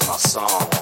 [0.00, 0.73] my song.